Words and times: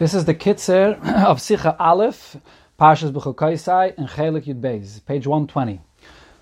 This 0.00 0.14
is 0.14 0.24
the 0.24 0.32
Kitzur 0.32 0.94
of 1.26 1.40
Sicha 1.40 1.76
Aleph, 1.78 2.34
Parshas 2.80 3.12
B'chukaisai, 3.12 3.98
and 3.98 4.08
Chelik 4.08 4.46
Yud 4.46 4.58
Beis, 4.58 5.04
page 5.04 5.26
120. 5.26 5.78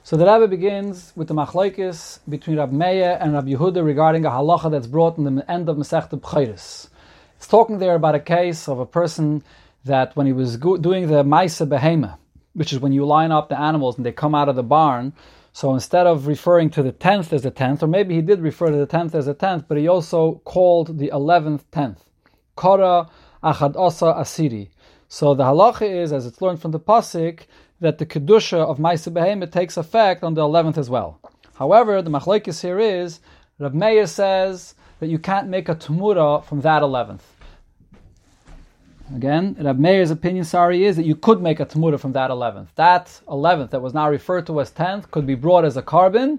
So 0.05 0.17
the 0.17 0.25
Rebbe 0.25 0.47
begins 0.47 1.13
with 1.17 1.27
the 1.27 1.35
machlokes 1.35 2.21
between 2.29 2.59
Rab 2.59 2.71
Meir 2.71 3.19
and 3.21 3.33
Rab 3.33 3.47
Yehuda 3.47 3.85
regarding 3.85 4.25
a 4.25 4.31
halacha 4.31 4.71
that's 4.71 4.87
brought 4.87 5.19
in 5.19 5.25
the 5.25 5.51
end 5.51 5.69
of 5.69 5.77
Masechta 5.77 6.21
B'choiros. 6.21 6.91
It's 7.35 7.49
talking 7.49 7.79
there 7.79 7.97
about 7.97 8.15
a 8.15 8.21
case 8.21 8.69
of 8.69 8.79
a 8.79 8.87
person 8.87 9.43
that 9.85 10.15
when 10.15 10.27
he 10.27 10.33
was 10.33 10.57
doing 10.57 11.09
the 11.09 11.25
Maaser 11.25 11.67
Behema, 11.67 12.17
which 12.53 12.73
is 12.73 12.79
when 12.79 12.93
you 12.93 13.05
line 13.05 13.33
up 13.33 13.49
the 13.49 13.59
animals 13.59 13.97
and 13.97 14.07
they 14.07 14.13
come 14.13 14.37
out 14.37 14.49
of 14.49 14.55
the 14.55 14.63
barn, 14.63 15.13
so 15.53 15.75
instead 15.75 16.07
of 16.07 16.29
referring 16.29 16.71
to 16.71 16.83
the 16.85 16.93
tenth 16.93 17.33
as 17.33 17.43
the 17.43 17.51
tenth, 17.51 17.83
or 17.83 17.89
maybe 17.89 18.15
he 18.15 18.23
did 18.23 18.39
refer 18.39 18.71
to 18.71 18.77
the 18.77 18.87
tenth 18.87 19.17
as 19.17 19.27
the 19.27 19.35
tenth, 19.35 19.65
but 19.67 19.79
he 19.79 19.89
also 19.89 20.41
called 20.45 21.01
the 21.01 21.09
eleventh 21.09 21.69
tenth. 21.73 22.05
Kora 22.55 23.09
achad 23.43 23.77
osa 23.77 24.15
asiri. 24.19 24.69
So 25.09 25.35
the 25.35 25.45
halacha 25.45 25.83
is, 25.83 26.13
as 26.13 26.27
it's 26.27 26.43
learned 26.43 26.61
from 26.61 26.73
the 26.73 26.81
pasuk, 26.81 27.41
that 27.81 27.99
the 27.99 28.07
kedusha 28.07 28.59
of 28.59 28.79
Maaser 28.79 29.13
Behemoth 29.13 29.53
takes 29.53 29.77
effect 29.77 30.23
on 30.23 30.35
the 30.35 30.43
11th 30.43 30.79
as 30.79 30.91
well. 30.91 31.21
However, 31.55 32.03
the 32.03 32.11
machlekes 32.11 32.61
here 32.61 32.79
is, 32.79 33.21
Rav 33.59 33.75
Meir 33.75 34.07
says 34.07 34.75
that 35.01 35.09
you 35.09 35.19
can't 35.19 35.49
make 35.49 35.69
a 35.69 35.75
tumura 35.75 36.45
from 36.45 36.61
that 36.61 36.83
11th. 36.83 37.21
Again, 39.15 39.57
Rav 39.59 39.79
Meir's 39.79 40.11
opinion, 40.11 40.45
sorry, 40.45 40.85
is 40.85 40.97
that 40.97 41.07
you 41.07 41.17
could 41.17 41.41
make 41.41 41.61
a 41.61 41.67
tumura 41.67 41.99
from 41.99 42.13
that 42.13 42.31
11th. 42.31 42.69
That 42.75 43.21
11th 43.29 43.71
that 43.71 43.81
was 43.81 43.95
now 43.95 44.11
referred 44.11 44.47
to 44.49 44.61
as 44.61 44.71
10th 44.73 45.11
could 45.11 45.27
be 45.27 45.35
brought 45.35 45.65
as 45.65 45.77
a 45.77 45.83
korban, 45.83 46.39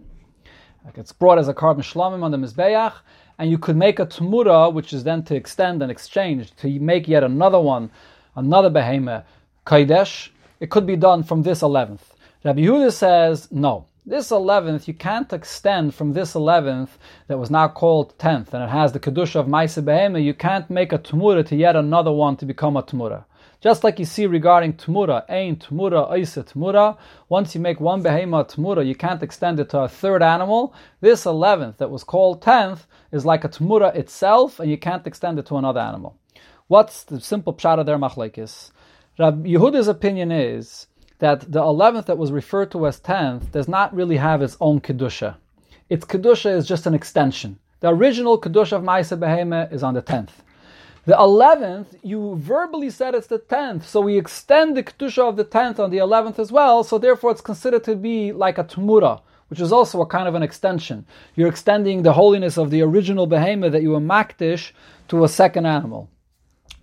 like 0.85 0.97
it's 0.97 1.11
brought 1.11 1.39
as 1.39 1.47
a 1.47 1.53
korban 1.53 1.79
shlamim 1.79 2.23
on 2.23 2.31
the 2.31 2.37
Mizbeach, 2.37 2.93
and 3.39 3.49
you 3.49 3.57
could 3.57 3.77
make 3.77 3.99
a 3.99 4.05
tumura, 4.05 4.71
which 4.71 4.91
is 4.91 5.05
then 5.05 5.23
to 5.23 5.35
extend 5.35 5.81
and 5.81 5.89
exchange, 5.89 6.53
to 6.57 6.67
make 6.79 7.07
yet 7.07 7.23
another 7.23 7.59
one, 7.59 7.89
another 8.35 8.69
behemoth, 8.69 9.23
kaidesh, 9.65 10.29
it 10.59 10.69
could 10.69 10.85
be 10.85 10.97
done 10.97 11.23
from 11.23 11.41
this 11.41 11.61
11th. 11.61 12.01
Rabbi 12.43 12.59
Yehuda 12.59 12.91
says, 12.91 13.47
no. 13.49 13.85
This 14.05 14.31
11th, 14.31 14.87
you 14.87 14.93
can't 14.93 15.31
extend 15.31 15.95
from 15.95 16.13
this 16.13 16.33
11th 16.33 16.89
that 17.27 17.37
was 17.37 17.49
now 17.49 17.67
called 17.69 18.17
10th, 18.17 18.53
and 18.53 18.63
it 18.63 18.69
has 18.69 18.91
the 18.91 18.99
Kedusha 18.99 19.35
of 19.35 19.45
Maaser 19.45 19.83
Behema, 19.83 20.21
you 20.21 20.33
can't 20.33 20.69
make 20.69 20.91
a 20.91 20.97
Tumura 20.97 21.45
to 21.47 21.55
yet 21.55 21.75
another 21.75 22.11
one 22.11 22.35
to 22.37 22.45
become 22.45 22.75
a 22.75 22.83
Tumura. 22.83 23.23
Just 23.61 23.83
like 23.83 23.99
you 23.99 24.05
see 24.05 24.25
regarding 24.25 24.71
Tumura, 24.71 25.25
Ein 25.29 25.57
Tumura, 25.57 26.17
Isa 26.17 26.43
Tumura, 26.43 26.97
once 27.27 27.53
you 27.53 27.59
make 27.59 27.81
one 27.81 28.01
Behema 28.01 28.49
Tumura, 28.49 28.87
you 28.87 28.95
can't 28.95 29.21
extend 29.21 29.59
it 29.59 29.69
to 29.71 29.79
a 29.79 29.89
third 29.89 30.23
animal. 30.23 30.73
This 31.01 31.25
11th 31.25 31.75
that 31.75 31.91
was 31.91 32.05
called 32.05 32.41
10th 32.41 32.85
is 33.11 33.25
like 33.25 33.43
a 33.43 33.49
Tumura 33.49 33.93
itself, 33.93 34.61
and 34.61 34.71
you 34.71 34.77
can't 34.77 35.05
extend 35.05 35.39
it 35.39 35.45
to 35.47 35.57
another 35.57 35.81
animal. 35.81 36.15
What's 36.67 37.03
the 37.03 37.19
simple 37.19 37.53
pshat 37.53 37.79
of 37.79 37.85
their 37.85 37.97
machlekes? 37.97 38.71
Rab 39.19 39.43
Yehuda's 39.43 39.89
opinion 39.89 40.31
is 40.31 40.87
that 41.17 41.41
the 41.51 41.61
11th 41.61 42.05
that 42.05 42.17
was 42.17 42.31
referred 42.31 42.71
to 42.71 42.87
as 42.87 43.01
10th 43.01 43.51
does 43.51 43.67
not 43.67 43.93
really 43.93 44.15
have 44.15 44.41
its 44.41 44.55
own 44.61 44.79
Kedusha. 44.79 45.35
Its 45.89 46.05
Kedusha 46.05 46.55
is 46.55 46.65
just 46.65 46.85
an 46.85 46.93
extension. 46.93 47.59
The 47.81 47.89
original 47.89 48.39
Kedusha 48.39 48.77
of 48.77 48.83
Maaser 48.83 49.19
Behema 49.19 49.69
is 49.73 49.83
on 49.83 49.95
the 49.95 50.01
10th. 50.01 50.29
The 51.05 51.13
11th, 51.13 51.97
you 52.03 52.35
verbally 52.35 52.89
said 52.89 53.15
it's 53.15 53.27
the 53.27 53.39
10th, 53.39 53.83
so 53.83 54.01
we 54.01 54.17
extend 54.17 54.75
the 54.75 54.83
Kedusha 54.83 55.27
of 55.29 55.37
the 55.37 55.45
10th 55.45 55.79
on 55.79 55.91
the 55.91 55.97
11th 55.97 56.39
as 56.39 56.51
well, 56.51 56.83
so 56.83 56.97
therefore 56.97 57.31
it's 57.31 57.41
considered 57.41 57.85
to 57.85 57.95
be 57.95 58.33
like 58.33 58.57
a 58.57 58.65
Tumura, 58.65 59.21
which 59.47 59.61
is 59.61 59.71
also 59.71 60.01
a 60.01 60.05
kind 60.05 60.27
of 60.27 60.35
an 60.35 60.43
extension. 60.43 61.05
You're 61.35 61.47
extending 61.47 62.03
the 62.03 62.13
holiness 62.13 62.57
of 62.57 62.69
the 62.69 62.81
original 62.81 63.27
Behema 63.27 63.71
that 63.71 63.81
you 63.81 63.91
were 63.91 64.01
Makdish 64.01 64.71
to 65.07 65.23
a 65.23 65.29
second 65.29 65.65
animal. 65.65 66.09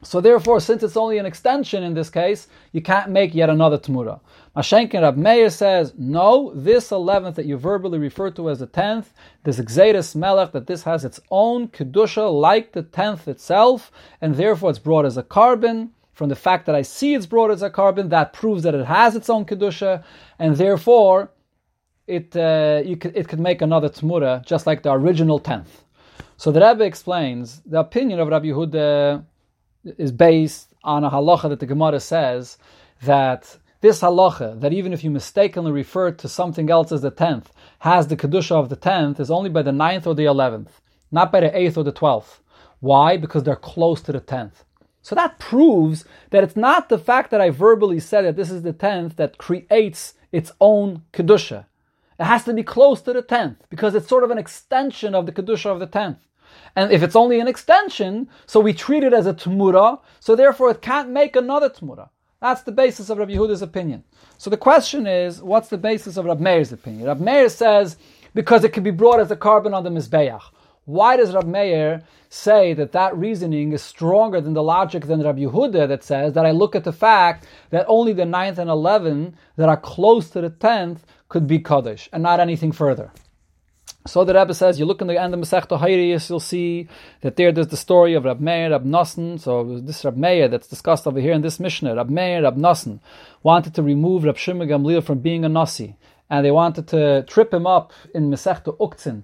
So 0.02 0.20
therefore, 0.20 0.60
since 0.60 0.82
it's 0.82 0.96
only 0.96 1.18
an 1.18 1.26
extension 1.26 1.82
in 1.82 1.94
this 1.94 2.10
case, 2.10 2.48
you 2.72 2.82
can't 2.82 3.10
make 3.10 3.34
yet 3.34 3.50
another 3.50 3.78
Tmura. 3.78 4.20
Mashenkin 4.54 5.02
Rab 5.02 5.16
Meir 5.16 5.50
says, 5.50 5.94
no, 5.98 6.52
this 6.54 6.90
11th 6.90 7.34
that 7.34 7.46
you 7.46 7.56
verbally 7.56 7.98
refer 7.98 8.30
to 8.30 8.50
as 8.50 8.60
the 8.60 8.66
10th, 8.66 9.06
this 9.44 9.58
Exedus 9.58 10.14
Melech, 10.14 10.52
that 10.52 10.66
this 10.66 10.82
has 10.84 11.04
its 11.04 11.18
own 11.30 11.68
Kedusha 11.68 12.30
like 12.30 12.72
the 12.72 12.82
10th 12.82 13.26
itself, 13.26 13.90
and 14.20 14.34
therefore 14.34 14.70
it's 14.70 14.78
brought 14.78 15.06
as 15.06 15.16
a 15.16 15.22
korban. 15.22 15.90
From 16.12 16.28
the 16.28 16.36
fact 16.36 16.66
that 16.66 16.74
I 16.74 16.82
see 16.82 17.14
it's 17.14 17.26
brought 17.26 17.50
as 17.50 17.62
a 17.62 17.70
korban, 17.70 18.10
that 18.10 18.32
proves 18.32 18.62
that 18.62 18.74
it 18.74 18.86
has 18.86 19.16
its 19.16 19.28
own 19.28 19.44
Kedusha, 19.44 20.04
and 20.38 20.56
therefore 20.56 21.30
it, 22.06 22.36
uh, 22.36 22.82
could, 23.00 23.16
it 23.16 23.28
could 23.28 23.40
make 23.40 23.60
another 23.60 23.88
Tmura, 23.88 24.44
just 24.44 24.66
like 24.66 24.82
the 24.82 24.92
original 24.92 25.40
10th. 25.40 25.84
So 26.36 26.52
the 26.52 26.60
Rebbe 26.60 26.84
explains 26.84 27.60
the 27.66 27.80
opinion 27.80 28.20
of 28.20 28.28
Rabbi 28.28 28.46
Yehuda 28.46 29.24
is 29.98 30.12
based 30.12 30.74
on 30.84 31.04
a 31.04 31.10
halacha 31.10 31.48
that 31.48 31.60
the 31.60 31.66
Gemara 31.66 32.00
says 32.00 32.58
that 33.02 33.58
this 33.80 34.00
halacha, 34.00 34.60
that 34.60 34.72
even 34.72 34.92
if 34.92 35.04
you 35.04 35.10
mistakenly 35.10 35.70
refer 35.70 36.10
to 36.10 36.28
something 36.28 36.70
else 36.70 36.92
as 36.92 37.02
the 37.02 37.10
tenth, 37.10 37.52
has 37.80 38.08
the 38.08 38.16
kedusha 38.16 38.52
of 38.52 38.68
the 38.68 38.76
tenth, 38.76 39.20
is 39.20 39.30
only 39.30 39.50
by 39.50 39.62
the 39.62 39.72
ninth 39.72 40.06
or 40.06 40.14
the 40.14 40.24
eleventh, 40.24 40.80
not 41.10 41.30
by 41.30 41.40
the 41.40 41.56
eighth 41.56 41.76
or 41.76 41.84
the 41.84 41.92
twelfth. 41.92 42.40
Why? 42.80 43.16
Because 43.16 43.44
they're 43.44 43.56
close 43.56 44.00
to 44.02 44.12
the 44.12 44.20
tenth. 44.20 44.64
So 45.02 45.14
that 45.14 45.38
proves 45.38 46.04
that 46.30 46.42
it's 46.42 46.56
not 46.56 46.88
the 46.88 46.98
fact 46.98 47.30
that 47.30 47.40
I 47.40 47.50
verbally 47.50 48.00
said 48.00 48.24
that 48.24 48.34
this 48.34 48.50
is 48.50 48.62
the 48.62 48.72
tenth 48.72 49.16
that 49.16 49.38
creates 49.38 50.14
its 50.32 50.50
own 50.60 51.02
kedusha. 51.12 51.66
It 52.18 52.24
has 52.24 52.44
to 52.44 52.54
be 52.54 52.62
close 52.62 53.02
to 53.02 53.12
the 53.12 53.22
tenth 53.22 53.58
because 53.68 53.94
it's 53.94 54.08
sort 54.08 54.24
of 54.24 54.30
an 54.30 54.38
extension 54.38 55.14
of 55.14 55.26
the 55.26 55.32
kedusha 55.32 55.66
of 55.66 55.78
the 55.78 55.86
tenth. 55.86 56.18
And 56.74 56.92
if 56.92 57.02
it's 57.02 57.16
only 57.16 57.40
an 57.40 57.48
extension, 57.48 58.28
so 58.46 58.60
we 58.60 58.72
treat 58.72 59.04
it 59.04 59.12
as 59.12 59.26
a 59.26 59.34
tmura, 59.34 60.00
so 60.20 60.36
therefore 60.36 60.70
it 60.70 60.82
can't 60.82 61.10
make 61.10 61.36
another 61.36 61.70
tmura. 61.70 62.08
That's 62.40 62.62
the 62.62 62.72
basis 62.72 63.08
of 63.08 63.18
Rabbi 63.18 63.32
Yehuda's 63.32 63.62
opinion. 63.62 64.04
So 64.38 64.50
the 64.50 64.56
question 64.56 65.06
is, 65.06 65.42
what's 65.42 65.68
the 65.68 65.78
basis 65.78 66.16
of 66.16 66.26
Rabbi 66.26 66.42
Meir's 66.42 66.72
opinion? 66.72 67.06
Rabbi 67.06 67.24
Meir 67.24 67.48
says, 67.48 67.96
because 68.34 68.62
it 68.64 68.74
can 68.74 68.82
be 68.82 68.90
brought 68.90 69.20
as 69.20 69.30
a 69.30 69.36
korban 69.36 69.74
on 69.74 69.84
the 69.84 69.90
Mizbeach. 69.90 70.42
Why 70.84 71.16
does 71.16 71.32
Rabbi 71.32 71.48
Meir 71.48 72.02
say 72.28 72.74
that 72.74 72.92
that 72.92 73.16
reasoning 73.16 73.72
is 73.72 73.82
stronger 73.82 74.40
than 74.40 74.52
the 74.52 74.62
logic 74.62 75.06
than 75.06 75.22
Rabbi 75.22 75.40
Yehuda 75.40 75.88
that 75.88 76.04
says 76.04 76.34
that 76.34 76.44
I 76.44 76.50
look 76.50 76.76
at 76.76 76.84
the 76.84 76.92
fact 76.92 77.46
that 77.70 77.86
only 77.88 78.12
the 78.12 78.26
ninth 78.26 78.58
and 78.58 78.70
11 78.70 79.34
that 79.56 79.68
are 79.68 79.76
close 79.76 80.30
to 80.30 80.42
the 80.42 80.50
10th 80.50 80.98
could 81.28 81.46
be 81.46 81.58
Kaddish 81.58 82.08
and 82.12 82.22
not 82.22 82.38
anything 82.38 82.70
further? 82.70 83.10
So 84.06 84.24
the 84.24 84.34
Rebbe 84.34 84.54
says, 84.54 84.78
you 84.78 84.84
look 84.84 85.00
in 85.00 85.06
the 85.06 85.20
end 85.20 85.34
of 85.34 85.40
Masechta 85.40 85.78
Horiyos, 85.78 86.28
you'll 86.28 86.40
see 86.40 86.88
that 87.20 87.36
there 87.36 87.52
there's 87.52 87.68
the 87.68 87.76
story 87.76 88.14
of 88.14 88.24
Rab 88.24 88.40
Meir, 88.40 88.70
Rab 88.70 88.84
Nosson. 88.84 89.40
So 89.40 89.78
this 89.80 90.04
Rab 90.04 90.16
Meir 90.16 90.48
that's 90.48 90.68
discussed 90.68 91.06
over 91.06 91.20
here 91.20 91.32
in 91.32 91.42
this 91.42 91.60
Mishnah, 91.60 91.96
Rab 91.96 92.08
Meir, 92.08 92.42
Rab 92.42 92.56
Nosson, 92.56 93.00
wanted 93.42 93.74
to 93.74 93.82
remove 93.82 94.24
Rab 94.24 94.36
Shimon 94.36 94.68
Gamliel 94.68 95.04
from 95.04 95.18
being 95.18 95.44
a 95.44 95.48
Nasi. 95.48 95.96
And 96.30 96.44
they 96.44 96.50
wanted 96.50 96.88
to 96.88 97.22
trip 97.24 97.52
him 97.52 97.66
up 97.66 97.92
in 98.14 98.30
Masechta 98.30 98.76
Uktzin. 98.78 99.22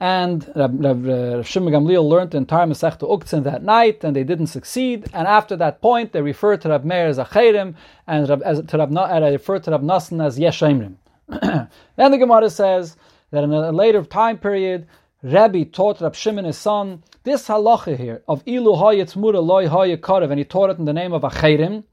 And 0.00 0.50
Rab, 0.56 0.82
Rab, 0.82 1.04
Rab 1.04 1.44
Shimon 1.44 1.72
Gamliel 1.72 2.08
learned 2.08 2.32
the 2.32 2.38
entire 2.38 2.66
Masechta 2.66 3.08
Uktzin 3.08 3.44
that 3.44 3.62
night, 3.62 4.02
and 4.02 4.16
they 4.16 4.24
didn't 4.24 4.48
succeed. 4.48 5.08
And 5.12 5.28
after 5.28 5.56
that 5.56 5.80
point, 5.80 6.12
they 6.12 6.22
referred 6.22 6.60
to 6.62 6.70
Rab 6.70 6.84
Meir 6.84 7.06
as 7.06 7.18
Acherim, 7.18 7.74
and 8.06 8.28
Rab, 8.28 8.42
as, 8.44 8.62
to 8.62 8.78
Rab, 8.78 8.96
and 8.96 9.24
referred 9.24 9.64
to 9.64 9.70
Rab 9.70 9.82
Nosson 9.82 10.24
as 10.24 10.38
Yesh 10.38 10.60
Omrim. 10.60 10.94
then 11.96 12.10
the 12.10 12.18
Gemara 12.18 12.50
says, 12.50 12.96
that 13.32 13.42
in 13.44 13.52
a 13.52 13.72
later 13.72 14.04
time 14.04 14.38
period, 14.38 14.86
Rabbi 15.22 15.64
taught 15.64 16.00
Rab 16.00 16.14
Shimon 16.14 16.44
his 16.44 16.58
son 16.58 17.02
this 17.24 17.48
halacha 17.48 17.96
here 17.96 18.22
of 18.28 18.44
ilu 18.44 18.74
hayetzmura 18.74 19.42
loy 19.42 19.66
hayekarev, 19.66 20.30
and 20.30 20.38
he 20.38 20.44
taught 20.44 20.70
it 20.70 20.78
in 20.78 20.84
the 20.84 20.92
name 20.92 21.12
of 21.12 21.22
Acherim. 21.22 21.84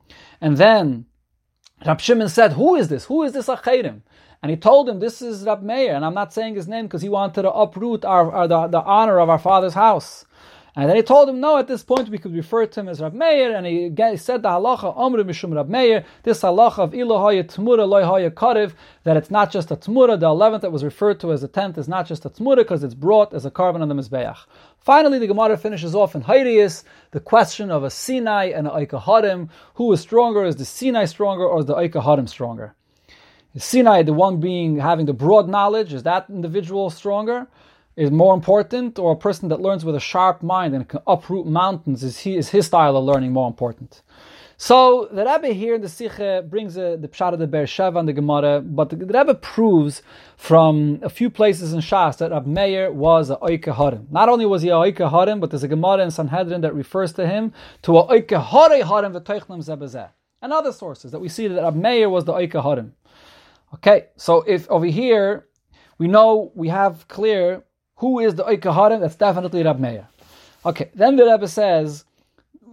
And 0.42 0.58
then 0.58 1.06
Rab 1.86 2.02
Shimon 2.02 2.30
said, 2.30 2.54
"Who 2.54 2.76
is 2.76 2.90
this? 2.90 3.06
Who 3.06 3.24
is 3.24 3.34
this 3.34 3.48
Acherim?" 3.48 4.02
And 4.42 4.50
he 4.50 4.58
told 4.58 4.90
him, 4.90 5.00
"This 5.00 5.22
is 5.22 5.44
Rab 5.44 5.62
Meir." 5.62 5.96
And 5.96 6.04
I'm 6.04 6.14
not 6.14 6.34
saying 6.34 6.56
his 6.56 6.68
name 6.68 6.86
because 6.86 7.02
he 7.02 7.10
wanted 7.10 7.44
to 7.44 7.52
uproot 7.52 8.04
our, 8.04 8.32
our 8.32 8.48
the, 8.48 8.68
the 8.68 8.82
honor 8.82 9.20
of 9.20 9.30
our 9.30 9.40
father's 9.40 9.76
house. 9.76 10.26
And 10.76 10.88
then 10.88 10.96
he 10.96 11.02
told 11.02 11.28
him, 11.28 11.40
no, 11.40 11.58
at 11.58 11.68
this 11.68 11.84
point 11.84 12.10
we 12.10 12.18
could 12.18 12.34
refer 12.36 12.66
to 12.66 12.80
him 12.80 12.90
as 12.90 13.02
Rab 13.02 13.14
Meir, 13.14 13.56
and 13.56 13.66
he 13.66 13.90
said 14.18 14.44
the 14.44 14.50
halacha, 14.50 14.96
Omri 14.96 15.24
Mishum 15.24 15.56
Rab 15.56 15.68
Meir, 15.68 16.06
this 16.24 16.42
halacha 16.42 16.80
of 16.80 16.92
Ilohaya 16.92 17.44
Tmura 17.44 17.88
Loihaya 17.88 18.30
Karev, 18.30 18.74
that 19.04 19.18
it's 19.18 19.32
not 19.32 19.52
just 19.52 19.72
a 19.72 19.76
Tmura, 19.76 20.20
the 20.20 20.28
11th 20.28 20.62
that 20.62 20.72
was 20.72 20.84
referred 20.84 21.20
to 21.20 21.34
as 21.34 21.42
the 21.42 21.48
10th 21.48 21.78
is 21.78 21.88
not 21.88 22.08
just 22.08 22.24
a 22.26 22.30
Tmura 22.30 22.58
because 22.58 22.84
it's 22.84 22.94
brought 22.94 23.34
as 23.34 23.46
a 23.46 23.52
korban 23.52 23.82
on 23.82 23.90
the 23.90 23.96
Mizbeach. 23.96 24.38
Finally, 24.78 25.20
the 25.20 25.28
Gemara 25.28 25.58
finishes 25.58 25.96
off 25.96 26.16
in 26.16 26.24
Horiyos, 26.24 26.84
the 27.12 27.20
question 27.20 27.72
of 27.72 27.84
a 27.84 27.90
Sinai 27.90 28.46
and 28.46 28.68
an 28.68 28.74
Aika 28.74 29.02
Harim. 29.02 29.50
Who 29.74 29.92
is 29.92 30.02
stronger? 30.02 30.46
Is 30.46 30.56
the 30.56 30.66
Sinai 30.66 31.06
stronger 31.06 31.46
or 31.46 31.60
is 31.60 31.66
the 31.66 31.76
Aika 31.76 32.04
Harim 32.04 32.28
stronger? 32.28 32.76
Is 33.56 33.64
Sinai, 33.64 34.04
the 34.04 34.14
one 34.14 34.40
being 34.40 34.78
having 34.78 35.08
the 35.08 35.14
broad 35.14 35.50
knowledge, 35.50 35.92
is 35.94 36.04
that 36.04 36.28
individual 36.30 36.92
stronger? 36.92 37.48
Is 38.00 38.12
more 38.12 38.34
important, 38.34 38.98
or 38.98 39.12
a 39.12 39.16
person 39.28 39.50
that 39.50 39.60
learns 39.60 39.84
with 39.84 39.96
a 39.96 40.00
sharp 40.00 40.42
mind 40.42 40.74
and 40.74 40.88
can 40.88 41.02
uproot 41.06 41.46
mountains, 41.46 42.02
is, 42.02 42.20
he, 42.20 42.38
is 42.38 42.50
his 42.50 42.66
style 42.66 42.96
of 42.96 43.04
learning 43.04 43.34
more 43.34 43.48
important? 43.48 44.02
So 44.56 45.10
the 45.12 45.26
Rebbe 45.26 45.54
here 45.54 45.76
in 45.76 45.82
the 45.82 45.90
Sikha 45.90 46.46
brings 46.50 46.78
a, 46.78 46.98
the 46.98 47.08
Pshat 47.08 47.34
of 47.34 47.40
the 47.40 47.48
Be'er 47.48 47.66
Sheva 47.66 48.00
and 48.00 48.08
the 48.08 48.14
Gemara, 48.14 48.62
but 48.62 48.90
the, 48.90 48.96
the 48.96 49.36
proves 49.36 50.02
from 50.38 51.00
a 51.02 51.10
few 51.10 51.30
places 51.30 51.74
in 51.74 51.80
Shas 51.82 52.18
that 52.18 52.32
Rab 52.32 52.46
Meir 52.46 52.92
was 52.92 53.30
a 53.30 53.38
Oike. 53.38 54.12
Not 54.12 54.28
only 54.28 54.46
was 54.46 54.62
he 54.62 54.70
a 54.70 54.74
Oike 54.74 55.10
Harim, 55.10 55.40
but 55.40 55.50
there's 55.50 55.64
a 55.64 55.68
Gemara 55.68 56.04
in 56.04 56.12
Sanhedrin 56.12 56.62
that 56.62 56.74
refers 56.74 57.14
to 57.14 57.28
him 57.28 57.54
to 57.84 57.98
a 57.98 58.08
Oike 58.08 58.32
Harim 58.32 59.14
zebezeh. 59.14 60.10
And 60.42 60.54
other 60.54 60.72
sources 60.72 61.12
that 61.12 61.20
we 61.20 61.30
see 61.30 61.48
that 61.48 61.62
Rab 61.62 61.76
Meir 61.76 62.10
was 62.10 62.26
the 62.26 62.34
Oike 62.34 62.62
Harim. 62.62 62.94
Okay, 63.76 64.08
so 64.18 64.42
if 64.42 64.70
over 64.70 64.86
here 64.86 65.48
we 65.98 66.08
know 66.08 66.52
we 66.56 66.70
have 66.70 67.08
clear 67.08 67.64
who 68.00 68.20
is 68.20 68.36
the 68.36 68.44
Oike 68.44 68.74
Harim, 68.74 69.02
that's 69.02 69.16
definitely 69.16 69.64
Rab 69.64 69.80
Meir. 69.80 70.08
Okay, 70.66 70.90
then 70.94 71.16
the 71.16 71.26
Rebbe 71.26 71.48
says 71.48 72.06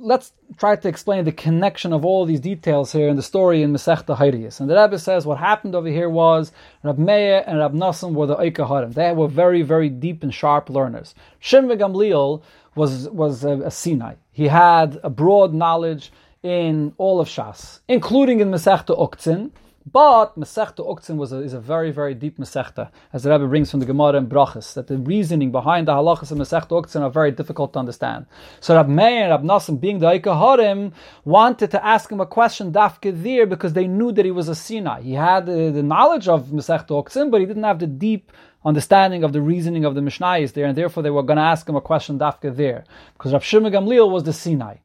let's 0.00 0.32
try 0.58 0.76
to 0.76 0.88
explain 0.88 1.24
the 1.24 1.32
connection 1.32 1.92
of 1.92 2.04
all 2.04 2.24
these 2.24 2.40
details 2.40 2.92
here 2.92 3.08
in 3.08 3.16
the 3.16 3.22
story 3.22 3.62
in 3.62 3.72
Masechta 3.72 4.16
Horiyos. 4.16 4.60
And 4.60 4.68
the 4.68 4.80
Rebbe 4.80 4.98
says 4.98 5.26
what 5.26 5.38
happened 5.38 5.74
over 5.74 5.88
here 5.88 6.08
was 6.08 6.52
Rab 6.82 6.98
Meir 6.98 7.44
and 7.46 7.58
Rab 7.58 7.72
Nosson 7.72 8.12
were 8.12 8.26
the 8.26 8.36
Eika 8.36 8.68
Harim. 8.68 8.92
They 8.92 9.12
were 9.12 9.28
very, 9.28 9.62
very 9.62 9.88
deep 9.88 10.22
and 10.22 10.32
sharp 10.32 10.70
learners. 10.70 11.14
Shimon 11.38 11.78
Gamliel 11.78 12.42
was, 12.74 13.08
was 13.08 13.44
a, 13.44 13.60
a 13.62 13.70
Sinai. 13.70 14.14
He 14.32 14.48
had 14.48 15.00
a 15.02 15.10
broad 15.10 15.54
knowledge 15.54 16.12
in 16.42 16.94
all 16.98 17.20
of 17.20 17.28
Shas, 17.28 17.80
including 17.88 18.40
in 18.40 18.50
Masechta 18.50 18.98
Uktzin. 18.98 19.50
But 19.90 20.36
Masechta 20.36 20.84
Uktzin 20.84 21.14
was 21.16 21.32
a, 21.32 21.38
is 21.38 21.52
a 21.52 21.60
very, 21.60 21.92
very 21.92 22.12
deep 22.12 22.38
Masechta, 22.38 22.90
as 23.12 23.22
the 23.22 23.30
Rebbe 23.30 23.46
brings 23.46 23.70
from 23.70 23.78
the 23.78 23.86
Gemara 23.86 24.14
and 24.14 24.28
Brachas, 24.28 24.74
that 24.74 24.88
the 24.88 24.98
reasoning 24.98 25.52
behind 25.52 25.86
the 25.86 25.92
halachas 25.92 26.32
of 26.32 26.38
Masechta 26.38 26.70
Uktzin 26.70 27.02
are 27.02 27.10
very 27.10 27.30
difficult 27.30 27.72
to 27.74 27.78
understand. 27.78 28.26
So 28.58 28.74
Rab 28.74 28.88
Meir 28.88 29.22
and 29.22 29.30
Rab 29.30 29.44
Nosson, 29.44 29.80
being 29.80 30.00
the 30.00 30.08
Harim, 30.08 30.92
wanted 31.24 31.70
to 31.70 31.86
ask 31.86 32.10
him 32.10 32.20
a 32.20 32.26
question, 32.26 32.72
Dafke 32.72 33.22
there, 33.22 33.46
because 33.46 33.74
they 33.74 33.86
knew 33.86 34.10
that 34.10 34.24
he 34.24 34.32
was 34.32 34.48
a 34.48 34.56
Sinai. 34.56 35.02
He 35.02 35.12
had 35.12 35.46
the, 35.46 35.70
the 35.70 35.84
knowledge 35.84 36.26
of 36.26 36.46
Masechta 36.46 36.88
Uktzin, 36.88 37.30
but 37.30 37.40
he 37.40 37.46
didn't 37.46 37.62
have 37.62 37.78
the 37.78 37.86
deep 37.86 38.32
understanding 38.64 39.22
of 39.22 39.32
the 39.32 39.40
reasoning 39.40 39.84
of 39.84 39.94
the 39.94 40.02
Mishnah 40.02 40.38
is 40.38 40.52
there, 40.52 40.66
and 40.66 40.76
therefore 40.76 41.04
they 41.04 41.10
were 41.10 41.22
going 41.22 41.36
to 41.36 41.42
ask 41.44 41.68
him 41.68 41.76
a 41.76 41.80
question, 41.80 42.18
Dafke 42.18 42.56
there, 42.56 42.82
because 43.12 43.32
Rab 43.32 43.42
Shimon 43.42 43.72
Gamliel 43.72 44.10
was 44.10 44.24
the 44.24 44.32
Sinai. 44.32 44.78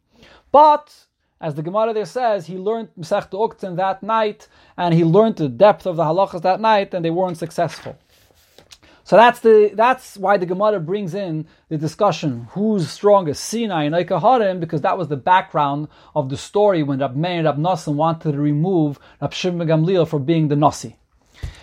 But 0.52 0.94
as 1.42 1.56
the 1.56 1.64
Gemara 1.64 1.94
there 1.94 2.06
says, 2.06 2.46
he 2.46 2.58
learned 2.58 2.90
Masechta 2.98 3.32
Uktzin 3.32 3.76
that 3.78 4.04
night, 4.04 4.48
and 4.78 4.94
he 4.94 5.04
learned 5.04 5.38
the 5.38 5.50
depth 5.50 5.88
of 5.88 5.96
the 5.96 6.04
halachas 6.04 6.44
that 6.44 6.62
night, 6.62 6.94
and 6.94 7.04
they 7.04 7.10
weren't 7.10 7.38
successful. 7.38 7.98
So 9.04 9.16
that's 9.18 9.40
the 9.40 9.72
that's 9.74 10.16
why 10.16 10.38
the 10.38 10.46
Gemara 10.46 10.80
brings 10.80 11.16
in 11.16 11.48
the 11.70 11.78
discussion 11.78 12.48
who's 12.52 12.90
strongest, 12.90 13.44
Sinai 13.44 13.84
and 13.86 13.96
Harim, 13.96 14.60
because 14.60 14.82
that 14.82 14.98
was 14.98 15.08
the 15.08 15.18
background 15.18 15.88
of 16.16 16.30
the 16.30 16.38
story 16.38 16.84
when 16.84 17.00
Rab 17.00 17.16
Meir 17.16 17.46
and 17.46 17.66
Rab 17.66 17.88
wanted 17.88 18.32
to 18.32 18.38
remove 18.38 19.00
Rab 19.20 19.34
Shimon 19.34 19.68
Gamliel 19.68 20.08
for 20.08 20.20
being 20.20 20.48
the 20.48 20.56
Nasi. 20.56 20.96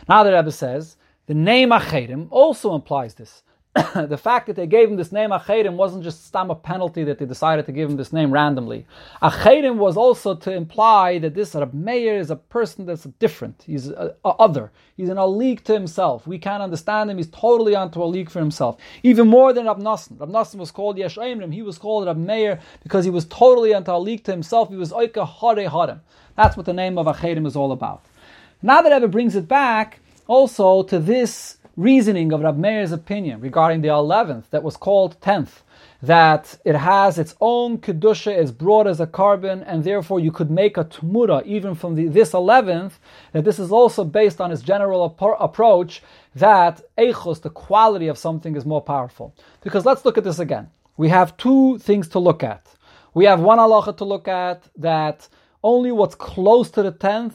Now 0.08 0.24
the 0.24 0.32
Rebbe 0.32 0.50
says 0.50 0.96
the 1.26 1.34
name 1.34 1.70
Acherim 1.70 2.26
also 2.30 2.74
implies 2.74 3.14
this. 3.14 3.42
the 3.94 4.18
fact 4.18 4.46
that 4.46 4.56
they 4.56 4.66
gave 4.66 4.88
him 4.88 4.96
this 4.96 5.12
name 5.12 5.30
Acherim 5.30 5.74
wasn't 5.74 6.02
just 6.02 6.26
stam 6.26 6.50
a 6.50 6.54
penalty 6.54 7.04
that 7.04 7.18
they 7.18 7.26
decided 7.26 7.66
to 7.66 7.72
give 7.72 7.88
him 7.88 7.96
this 7.96 8.12
name 8.12 8.30
randomly. 8.32 8.86
Acherim 9.22 9.76
was 9.76 9.96
also 9.96 10.34
to 10.34 10.52
imply 10.52 11.18
that 11.18 11.34
this 11.34 11.54
Rab 11.54 11.72
Meir 11.72 12.16
is 12.18 12.30
a 12.30 12.36
person 12.36 12.86
that's 12.86 13.04
different. 13.18 13.62
He's 13.66 13.88
a, 13.88 14.16
a 14.24 14.28
other. 14.30 14.72
He's 14.96 15.08
in 15.08 15.18
a 15.18 15.26
league 15.26 15.64
to 15.64 15.72
himself. 15.74 16.26
We 16.26 16.38
can't 16.38 16.62
understand 16.62 17.10
him. 17.10 17.18
He's 17.18 17.28
totally 17.28 17.74
onto 17.74 18.02
a 18.02 18.06
league 18.06 18.30
for 18.30 18.40
himself. 18.40 18.78
Even 19.02 19.28
more 19.28 19.52
than 19.52 19.66
Rab 19.66 19.78
Nosson. 19.78 20.18
Rab 20.18 20.30
Nosson 20.30 20.56
was 20.56 20.70
called 20.70 20.98
Yesh 20.98 21.18
He 21.18 21.62
was 21.62 21.78
called 21.78 22.06
Rab 22.06 22.16
Meir 22.16 22.60
because 22.82 23.04
he 23.04 23.10
was 23.10 23.26
totally 23.26 23.74
onto 23.74 23.92
a 23.92 23.98
league 23.98 24.24
to 24.24 24.32
himself. 24.32 24.70
He 24.70 24.76
was 24.76 24.92
Oika 24.92 25.28
Hare 25.28 25.68
Harem. 25.68 26.00
That's 26.36 26.56
what 26.56 26.66
the 26.66 26.72
name 26.72 26.98
of 26.98 27.06
Acherim 27.06 27.46
is 27.46 27.54
all 27.54 27.72
about. 27.72 28.04
Now 28.62 28.82
that 28.82 28.92
Rebbe 28.92 29.08
brings 29.08 29.36
it 29.36 29.46
back 29.46 30.00
also 30.26 30.82
to 30.84 30.98
this 30.98 31.57
reasoning 31.78 32.32
of 32.32 32.40
Rab 32.40 32.58
Meir's 32.58 32.90
opinion 32.90 33.40
regarding 33.40 33.82
the 33.82 33.88
11th 33.88 34.50
that 34.50 34.64
was 34.64 34.76
called 34.76 35.20
10th, 35.20 35.62
that 36.02 36.58
it 36.64 36.74
has 36.74 37.20
its 37.20 37.36
own 37.40 37.78
kedusha 37.78 38.34
as 38.34 38.50
broad 38.50 38.88
as 38.88 38.98
a 38.98 39.06
korban, 39.06 39.62
and 39.64 39.84
therefore 39.84 40.18
you 40.18 40.32
could 40.32 40.50
make 40.50 40.76
a 40.76 40.84
tumura 40.84 41.46
even 41.46 41.76
from 41.76 41.94
the, 41.94 42.08
this 42.08 42.32
11th, 42.32 42.94
that 43.32 43.44
this 43.44 43.60
is 43.60 43.70
also 43.70 44.02
based 44.02 44.40
on 44.40 44.50
its 44.50 44.60
general 44.60 45.04
ap- 45.06 45.36
approach 45.38 46.02
that 46.34 46.82
echos, 46.98 47.40
the 47.40 47.50
quality 47.50 48.08
of 48.08 48.18
something, 48.18 48.56
is 48.56 48.66
more 48.66 48.82
powerful. 48.82 49.32
Because 49.62 49.86
let's 49.86 50.04
look 50.04 50.18
at 50.18 50.24
this 50.24 50.40
again. 50.40 50.68
We 50.96 51.08
have 51.10 51.36
two 51.36 51.78
things 51.78 52.08
to 52.08 52.18
look 52.18 52.42
at. 52.42 52.66
We 53.14 53.24
have 53.26 53.38
one 53.38 53.58
halacha 53.58 53.96
to 53.98 54.04
look 54.04 54.26
at 54.26 54.64
that 54.78 55.28
only 55.62 55.92
what's 55.92 56.16
close 56.16 56.72
to 56.72 56.82
the 56.82 56.92
10th 56.92 57.34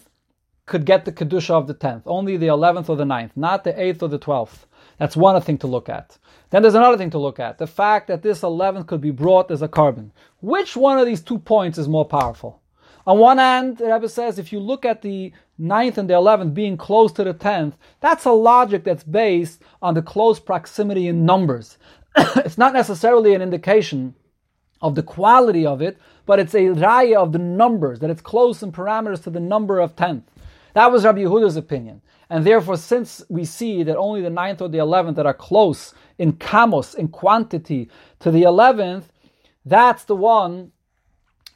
could 0.66 0.86
get 0.86 1.06
the 1.06 1.12
Kedusha 1.12 1.52
of 1.52 1.68
the 1.68 1.74
10th, 1.74 2.04
only 2.06 2.38
the 2.38 2.48
11th 2.48 2.90
or 2.90 2.96
the 2.96 3.04
9th, 3.04 3.32
not 3.36 3.64
the 3.64 3.74
8th 3.74 4.02
or 4.02 4.08
the 4.08 4.20
12th. 4.20 4.66
That's 4.98 5.18
one 5.18 5.40
thing 5.42 5.58
to 5.60 5.68
look 5.68 5.90
at. 5.90 6.18
Then 6.50 6.62
there's 6.62 6.76
another 6.76 6.98
thing 6.98 7.10
to 7.12 7.18
look 7.18 7.40
at 7.40 7.58
the 7.58 7.68
fact 7.68 8.08
that 8.08 8.22
this 8.22 8.42
11th 8.42 8.88
could 8.88 9.02
be 9.02 9.12
brought 9.12 9.52
as 9.52 9.62
a 9.62 9.68
korban. 9.68 10.12
Which 10.42 10.78
one 10.78 11.00
of 11.00 11.06
these 11.06 11.22
two 11.22 11.40
points 11.40 11.78
is 11.78 11.90
more 11.90 12.06
powerful? 12.06 12.62
On 13.06 13.20
one 13.20 13.38
hand, 13.38 13.78
the 13.78 13.92
Rebbe 13.92 14.08
says 14.08 14.40
if 14.40 14.54
you 14.54 14.60
look 14.60 14.86
at 14.86 15.02
the 15.02 15.34
9th 15.60 15.98
and 15.98 16.10
the 16.10 16.14
11th 16.14 16.54
being 16.54 16.78
close 16.78 17.12
to 17.14 17.24
the 17.26 17.34
10th, 17.34 17.74
that's 18.00 18.24
a 18.24 18.32
logic 18.32 18.86
that's 18.86 19.04
based 19.04 19.62
on 19.82 19.94
the 19.94 20.02
close 20.02 20.40
proximity 20.40 21.08
in 21.08 21.26
numbers. 21.26 21.78
it's 22.18 22.58
not 22.58 22.72
necessarily 22.72 23.34
an 23.34 23.42
indication 23.42 24.16
of 24.82 24.96
the 24.96 25.04
quality 25.04 25.66
of 25.66 25.82
it, 25.82 25.98
but 26.26 26.40
it's 26.40 26.54
a 26.54 26.68
raya 26.68 27.18
of 27.18 27.34
the 27.34 27.40
numbers, 27.40 28.00
that 28.00 28.10
it's 28.10 28.22
close 28.22 28.64
in 28.64 28.72
parameters 28.72 29.24
to 29.24 29.30
the 29.30 29.40
number 29.40 29.80
of 29.80 29.96
10th. 29.96 30.24
That 30.74 30.92
was 30.92 31.06
Rabbi 31.06 31.22
Yehuda's 31.22 31.56
opinion. 31.56 32.02
And 32.30 32.46
therefore, 32.46 32.78
since 32.78 33.22
we 33.30 33.46
see 33.46 33.84
that 33.84 33.96
only 33.96 34.22
the 34.22 34.30
ninth 34.30 34.62
or 34.62 34.70
the 34.70 34.80
eleventh 34.80 35.18
that 35.18 35.26
are 35.26 35.34
close 35.34 35.94
in 36.18 36.34
kamos, 36.34 36.96
in 36.96 37.10
quantity, 37.10 37.90
to 38.20 38.32
the 38.32 38.44
eleventh, 38.44 39.12
that's 39.66 40.06
the 40.06 40.16
one 40.16 40.72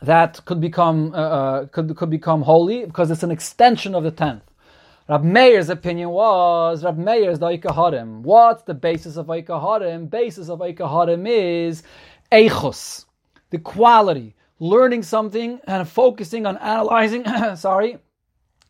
that 0.02 0.44
could 0.46 0.62
become 0.62 1.14
uh, 1.14 1.18
uh, 1.18 1.66
could 1.68 1.96
could 1.96 2.10
become 2.10 2.44
holy 2.44 2.86
because 2.86 3.10
it's 3.10 3.24
an 3.24 3.32
extension 3.32 3.96
of 3.96 4.04
the 4.04 4.12
tenth. 4.12 4.44
Rab 5.10 5.24
Meir's 5.24 5.70
opinion 5.70 6.10
was 6.10 6.84
Rab 6.84 6.98
Meir's 6.98 7.40
the 7.40 7.74
Harim. 7.74 8.24
What's 8.24 8.64
the 8.64 8.74
basis 8.74 9.18
of 9.18 9.28
Harim? 9.28 10.08
Basis 10.08 10.50
of 10.50 10.60
Harim 10.60 11.26
is 11.26 11.84
Eichos, 12.32 13.06
the 13.50 13.58
quality, 13.58 14.36
learning 14.60 15.04
something 15.04 15.62
and 15.66 15.88
focusing 15.88 16.46
on 16.46 16.58
analyzing. 16.58 17.24
sorry, 17.56 17.98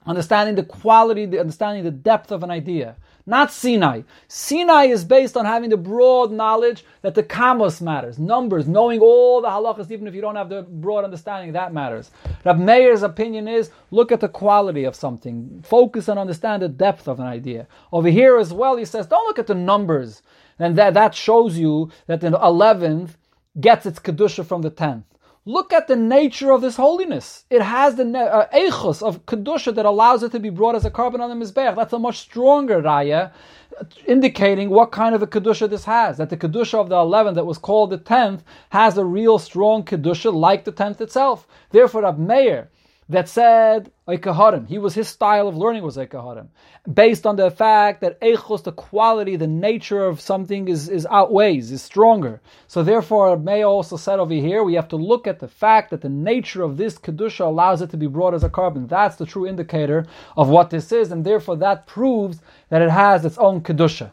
understanding 0.07 0.55
the 0.55 0.63
quality, 0.63 1.25
the 1.25 1.39
understanding 1.39 1.83
the 1.83 1.91
depth 1.91 2.31
of 2.31 2.43
an 2.43 2.51
idea. 2.51 2.95
Not 3.29 3.51
Sinai. 3.51 4.03
Sinai 4.29 4.85
is 4.85 5.03
based 5.03 5.35
on 5.35 5.43
having 5.43 5.69
the 5.69 5.75
broad 5.75 6.31
knowledge 6.31 6.85
that 7.01 7.13
the 7.13 7.23
kamos 7.23 7.81
matters, 7.81 8.17
numbers, 8.17 8.69
knowing 8.69 9.01
all 9.01 9.41
the 9.41 9.49
halachas, 9.49 9.91
even 9.91 10.07
if 10.07 10.15
you 10.15 10.21
don't 10.21 10.37
have 10.37 10.47
the 10.47 10.61
broad 10.61 11.03
understanding, 11.03 11.51
that 11.51 11.73
matters. 11.73 12.09
Rab 12.45 12.57
Meir's 12.57 13.03
opinion 13.03 13.49
is 13.49 13.69
look 13.91 14.13
at 14.13 14.21
the 14.21 14.29
quality 14.29 14.85
of 14.85 14.95
something, 14.95 15.61
focus 15.67 16.07
and 16.07 16.17
understand 16.17 16.61
the 16.61 16.69
depth 16.69 17.09
of 17.09 17.19
an 17.19 17.27
idea. 17.27 17.67
Over 17.91 18.07
here 18.07 18.37
as 18.37 18.53
well, 18.53 18.77
he 18.77 18.85
says, 18.85 19.07
don't 19.07 19.27
look 19.27 19.39
at 19.39 19.47
the 19.47 19.55
numbers, 19.55 20.21
and 20.57 20.77
that, 20.77 20.93
that 20.93 21.13
shows 21.13 21.57
you 21.57 21.91
that 22.05 22.21
the 22.21 22.29
11th 22.31 23.17
gets 23.59 23.85
its 23.85 23.99
kedusha 23.99 24.45
from 24.45 24.61
the 24.61 24.71
10th. 24.71 25.03
Look 25.47 25.71
at 25.71 25.87
the 25.87 25.95
nature 25.95 26.51
of 26.51 26.59
this 26.59 26.75
holiness. 26.75 27.45
It 27.49 27.61
has 27.61 27.95
the 27.95 28.03
uh, 28.03 28.49
echos 28.53 29.01
of 29.01 29.25
kedusha 29.25 29.73
that 29.75 29.85
allows 29.85 30.21
it 30.21 30.33
to 30.33 30.41
be 30.41 30.49
brought 30.49 30.75
as 30.75 30.83
a 30.83 30.91
korban 30.91 31.21
on 31.21 31.29
the 31.29 31.45
mizbeach. 31.45 31.73
That's 31.73 31.93
a 31.93 31.99
much 31.99 32.17
stronger 32.17 32.81
raya, 32.81 33.31
indicating 34.05 34.69
what 34.69 34.91
kind 34.91 35.15
of 35.15 35.21
a 35.21 35.27
kedusha 35.27 35.69
this 35.69 35.85
has. 35.85 36.17
That 36.17 36.31
the 36.31 36.35
kedusha 36.35 36.73
of 36.73 36.89
the 36.89 36.97
11th 36.97 37.35
that 37.35 37.45
was 37.45 37.57
called 37.57 37.91
the 37.91 37.97
10th 37.97 38.41
has 38.71 38.97
a 38.97 39.05
real 39.05 39.39
strong 39.39 39.85
kedusha 39.85 40.33
like 40.33 40.65
the 40.65 40.73
10th 40.73 40.99
itself. 40.99 41.47
Therefore, 41.69 42.01
Rab 42.01 42.17
Meir 42.17 42.69
that 43.09 43.29
said 43.29 43.91
Eikaharim. 44.07 44.67
He 44.67 44.77
was 44.77 44.93
his 44.93 45.07
style 45.07 45.47
of 45.47 45.55
learning 45.55 45.83
was 45.83 45.97
Eikaharim, 45.97 46.47
based 46.91 47.25
on 47.25 47.37
the 47.37 47.49
fact 47.49 48.01
that 48.01 48.19
Eichos, 48.21 48.63
the 48.63 48.71
quality, 48.71 49.35
the 49.37 49.47
nature 49.47 50.05
of 50.05 50.19
something 50.19 50.67
is, 50.67 50.89
is 50.89 51.07
outweighs, 51.09 51.71
is 51.71 51.81
stronger. 51.81 52.41
So 52.67 52.83
therefore, 52.83 53.37
May 53.37 53.63
also 53.63 53.95
said 53.95 54.19
over 54.19 54.33
here, 54.33 54.63
we 54.63 54.73
have 54.73 54.89
to 54.89 54.97
look 54.97 55.25
at 55.25 55.39
the 55.39 55.47
fact 55.47 55.91
that 55.91 56.01
the 56.01 56.09
nature 56.09 56.63
of 56.63 56.77
this 56.77 56.97
kedusha 56.97 57.45
allows 57.45 57.81
it 57.81 57.89
to 57.91 57.97
be 57.97 58.07
brought 58.07 58.33
as 58.33 58.43
a 58.43 58.49
korban. 58.49 58.89
That's 58.89 59.15
the 59.15 59.25
true 59.25 59.47
indicator 59.47 60.05
of 60.35 60.49
what 60.49 60.69
this 60.69 60.91
is, 60.91 61.11
and 61.11 61.25
therefore 61.25 61.55
that 61.57 61.87
proves 61.87 62.41
that 62.69 62.81
it 62.81 62.89
has 62.89 63.23
its 63.23 63.37
own 63.37 63.61
kedusha. 63.61 64.11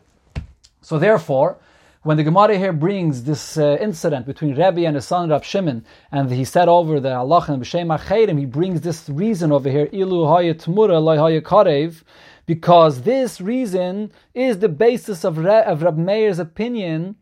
So 0.83 0.99
therefore, 0.99 1.57
when 2.05 2.19
the 2.19 2.23
Gemara 2.23 2.59
here 2.59 2.75
brings 2.75 3.25
this 3.25 3.57
uh, 3.57 3.79
incident 3.81 4.27
between 4.27 4.55
Rabbi 4.55 4.83
and 4.83 4.95
his 4.95 5.07
son 5.07 5.31
Rab 5.31 5.43
Shimon, 5.43 5.87
and 6.13 6.31
he 6.31 6.45
said 6.45 6.69
over 6.69 7.01
the 7.01 7.15
Allah 7.15 7.47
and 7.49 7.63
B'Shem 7.63 7.99
Acherim, 7.99 8.39
he 8.39 8.45
brings 8.45 8.83
this 8.83 9.09
reason 9.09 9.51
over 9.51 9.71
here, 9.71 9.87
Ilu 9.87 10.27
Hayat 10.27 10.69
Mura 10.69 10.97
Hayat 10.97 11.41
Karev, 11.41 12.03
because 12.45 13.03
this 13.03 13.41
reason 13.41 14.13
is 14.35 14.59
the 14.59 14.69
basis 14.69 15.25
of, 15.25 15.39
Re- 15.39 15.63
of 15.63 15.83
Rab 15.83 15.97
Meir's 15.97 16.39
opinion 16.39 17.17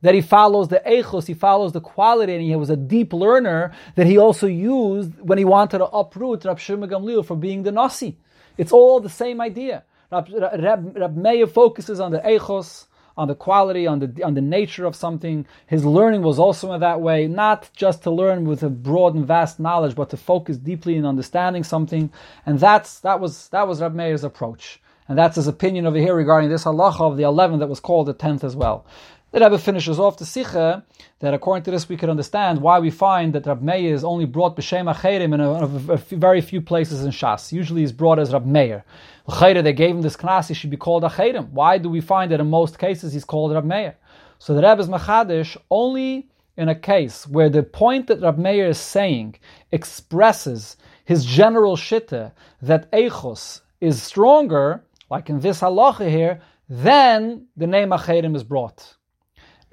that 0.00 0.14
he 0.14 0.22
follows 0.22 0.68
the 0.68 0.80
echos, 0.86 1.26
he 1.26 1.34
follows 1.34 1.72
the 1.72 1.82
quality, 1.82 2.34
and 2.34 2.42
he 2.42 2.56
was 2.56 2.70
a 2.70 2.76
deep 2.76 3.12
learner 3.12 3.72
that 3.94 4.06
he 4.06 4.16
also 4.16 4.46
used 4.46 5.12
when 5.20 5.36
he 5.36 5.44
wanted 5.44 5.78
to 5.78 5.86
uproot 5.86 6.46
Rab 6.46 6.58
Shimon 6.58 6.88
Gamliel 6.88 7.26
from 7.26 7.40
being 7.40 7.62
the 7.62 7.72
Nasi. 7.72 8.16
It's 8.56 8.72
all 8.72 9.00
the 9.00 9.10
same 9.10 9.42
idea. 9.42 9.84
Rab, 10.10 10.30
Rab, 10.30 10.96
Rab 10.96 11.14
Meir 11.14 11.46
focuses 11.46 12.00
on 12.00 12.10
the 12.10 12.20
echos, 12.20 12.86
on 13.16 13.28
the 13.28 13.34
quality, 13.34 13.86
on 13.86 14.00
the 14.00 14.22
on 14.24 14.34
the 14.34 14.40
nature 14.40 14.84
of 14.86 14.96
something. 14.96 15.46
His 15.66 15.84
learning 15.84 16.22
was 16.22 16.38
also 16.38 16.72
in 16.72 16.80
that 16.80 17.00
way, 17.00 17.26
not 17.26 17.70
just 17.76 18.02
to 18.04 18.10
learn 18.10 18.44
with 18.44 18.62
a 18.62 18.70
broad 18.70 19.14
and 19.14 19.26
vast 19.26 19.60
knowledge, 19.60 19.94
but 19.94 20.10
to 20.10 20.16
focus 20.16 20.56
deeply 20.56 20.96
in 20.96 21.06
understanding 21.06 21.64
something. 21.64 22.10
And 22.46 22.60
that's 22.60 23.00
that 23.00 23.20
was 23.20 23.48
that 23.48 23.68
was 23.68 23.80
Rab 23.80 23.94
Meir's 23.94 24.24
approach. 24.24 24.80
And 25.08 25.18
that's 25.18 25.36
his 25.36 25.46
opinion 25.46 25.86
over 25.86 25.98
here 25.98 26.14
regarding 26.14 26.48
this 26.50 26.64
halacha 26.64 27.02
of 27.02 27.16
the 27.18 27.24
11th 27.24 27.58
that 27.58 27.68
was 27.68 27.80
called 27.80 28.06
the 28.06 28.14
10th 28.14 28.42
as 28.42 28.56
well. 28.56 28.86
The 29.34 29.40
Rebbe 29.40 29.58
finishes 29.58 29.98
off 29.98 30.16
the 30.16 30.24
Sikha 30.24 30.84
that 31.18 31.34
according 31.34 31.64
to 31.64 31.72
this 31.72 31.88
we 31.88 31.96
could 31.96 32.08
understand 32.08 32.60
why 32.60 32.78
we 32.78 32.92
find 32.92 33.32
that 33.32 33.46
Rab 33.46 33.62
Meir 33.62 33.92
is 33.92 34.04
only 34.04 34.26
brought 34.26 34.56
b'shem 34.56 34.88
acherim 34.88 35.34
in 35.34 35.40
a, 35.40 35.50
a, 35.50 35.94
a, 35.94 35.96
very 35.96 36.40
few 36.40 36.60
places 36.60 37.02
in 37.02 37.10
Shas. 37.10 37.50
Usually 37.50 37.80
he's 37.80 37.90
brought 37.90 38.20
as 38.20 38.32
Rab 38.32 38.46
Meir. 38.46 38.84
L'chayre, 39.26 39.60
they 39.60 39.72
gave 39.72 39.96
him 39.96 40.02
this 40.02 40.14
class, 40.14 40.46
he 40.46 40.54
should 40.54 40.70
be 40.70 40.76
called 40.76 41.02
acherim. 41.02 41.50
Why 41.50 41.78
do 41.78 41.88
we 41.88 42.00
find 42.00 42.30
that 42.30 42.38
in 42.38 42.48
most 42.48 42.78
cases 42.78 43.12
he's 43.12 43.24
called 43.24 43.52
Rab 43.52 43.64
Meir? 43.64 43.96
So 44.38 44.54
the 44.54 44.62
Rebbe 44.62 44.80
is 44.80 44.88
machadish 44.88 45.56
only 45.68 46.28
in 46.56 46.68
a 46.68 46.76
case 46.76 47.26
where 47.26 47.50
the 47.50 47.64
point 47.64 48.06
that 48.06 48.20
Rab 48.20 48.38
Meir 48.38 48.68
is 48.68 48.78
saying 48.78 49.34
expresses 49.72 50.76
his 51.04 51.24
general 51.24 51.76
shitta 51.76 52.30
that 52.62 52.88
Eichos 52.92 53.62
is 53.80 54.00
stronger, 54.00 54.84
like 55.10 55.28
in 55.28 55.40
this 55.40 55.60
halacha 55.60 56.08
here, 56.08 56.40
then 56.68 57.48
the 57.56 57.66
name 57.66 57.88
acherim 57.88 58.36
is 58.36 58.44
brought. 58.44 58.94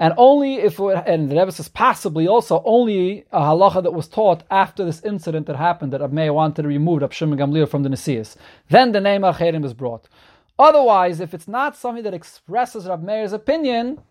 And 0.02 0.16
only 0.18 0.56
if, 0.56 0.80
and 0.80 1.30
the 1.30 1.36
Rebbe 1.36 1.52
says 1.52 1.70
possibly 1.70 2.28
also 2.28 2.64
only 2.66 3.24
a 3.32 3.40
halacha 3.40 3.84
that 3.84 3.94
was 3.94 4.08
taught 4.08 4.42
after 4.50 4.84
this 4.84 5.00
incident 5.04 5.46
that 5.46 5.58
happened 5.58 5.94
that 5.94 6.02
Abmeya 6.02 6.34
wanted 6.34 6.64
to 6.64 6.68
remove 6.68 7.04
Rab 7.04 7.14
Shimon 7.14 7.38
Gamliel 7.38 7.70
from 7.70 7.84
the 7.84 7.90
Nesias. 7.90 8.36
Then 8.68 8.94
the 8.94 9.00
name 9.00 9.22
Acherim 9.22 9.64
is 9.64 9.76
brought. 9.76 10.10
Otherwise, 10.58 11.20
if 11.20 11.36
it's 11.36 11.48
not 11.48 11.78
something 11.78 12.04
that 12.04 12.16
expresses 12.16 12.88
Rab 12.88 13.04
Meir's 13.04 13.32
opinion, 13.32 14.02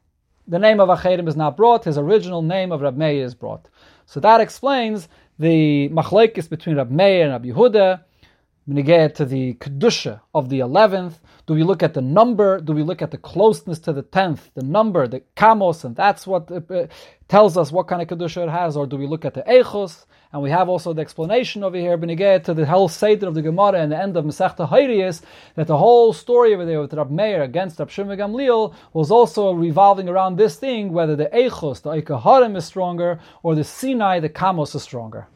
the 0.47 0.61
name 0.61 0.79
of 0.79 0.89
Acherim 0.89 1.27
is 1.27 1.35
not 1.35 1.57
brought, 1.57 1.83
his 1.83 1.99
original 1.99 2.41
name 2.41 2.71
of 2.71 2.83
Rab 2.83 2.97
Meir 2.97 3.25
is 3.25 3.35
brought. 3.35 3.69
So 4.07 4.21
that 4.21 4.41
explains 4.41 5.09
the 5.41 5.89
machlekes 5.89 6.49
between 6.49 6.77
Rab 6.77 6.93
Meir 6.93 7.25
and 7.25 7.33
Rab 7.33 7.45
Yehuda, 7.45 8.05
to 8.71 9.25
the 9.25 9.55
kedusha 9.55 10.21
of 10.33 10.49
the 10.49 10.61
eleventh, 10.61 11.21
do 11.47 11.55
we 11.55 11.65
look 11.65 11.83
at 11.83 11.95
the 11.95 12.01
number? 12.01 12.61
Do 12.61 12.73
we 12.73 12.83
look 12.83 13.03
at 13.03 13.11
the 13.11 13.19
closeness 13.19 13.81
to 13.81 13.93
the 13.93 14.03
tenth, 14.03 14.51
the 14.55 14.63
number, 14.63 15.09
the 15.09 15.23
kamos, 15.37 15.85
and 15.85 15.97
that's 15.97 16.27
what 16.27 16.51
uh, 16.53 16.87
tells 17.27 17.57
us 17.57 17.73
what 17.73 17.89
kind 17.89 18.01
of 18.01 18.09
kedusha 18.09 18.45
it 18.45 18.51
has? 18.51 18.77
Or 18.77 18.87
do 18.87 18.97
we 18.97 19.07
look 19.07 19.25
at 19.25 19.35
the 19.35 19.43
echos? 19.43 20.07
And 20.33 20.41
we 20.43 20.51
have 20.51 20.69
also 20.69 20.93
the 20.93 21.01
explanation 21.01 21.65
over 21.65 21.77
here, 21.77 21.99
benigeh 21.99 22.45
to 22.45 22.55
the 22.55 22.65
whole 22.65 22.89
seder 22.89 23.27
of 23.27 23.35
the 23.35 23.43
Gemara 23.43 23.81
and 23.81 23.91
the 23.91 23.99
end 23.99 24.17
of 24.17 24.25
Masechta 24.25 24.69
Horiyos, 24.69 25.23
that 25.57 25.67
the 25.67 25.77
whole 25.77 26.13
story 26.13 26.55
over 26.55 26.65
there 26.65 26.81
with 26.81 26.95
Rab 26.95 27.11
Meir 27.11 27.43
against 27.43 27.81
Rab 27.81 27.91
Shimon 27.91 28.17
Gamliel 28.17 28.73
was 28.93 29.11
also 29.11 29.53
revolving 29.53 30.09
around 30.09 30.37
this 30.37 30.55
thing, 30.55 30.93
whether 30.93 31.17
the 31.17 31.27
echos, 31.35 31.83
the 31.83 31.91
Eikaharim 31.91 32.57
is 32.57 32.65
stronger, 32.65 33.19
or 33.43 33.57
the 33.57 33.65
Sinai, 33.65 34.21
the 34.21 34.29
kamos 34.29 34.77
is 34.77 34.85
stronger. 34.85 35.27